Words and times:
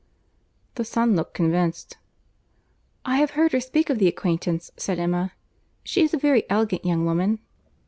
The 0.77 0.83
son 0.83 1.15
looked 1.15 1.35
convinced. 1.35 1.99
"I 3.05 3.17
have 3.17 3.29
heard 3.37 3.51
her 3.51 3.59
speak 3.61 3.91
of 3.91 3.99
the 3.99 4.07
acquaintance," 4.07 4.71
said 4.75 4.97
Emma; 4.97 5.33
"she 5.83 6.01
is 6.01 6.11
a 6.11 6.17
very 6.17 6.43
elegant 6.49 6.83
young 6.83 7.05
woman." 7.05 7.37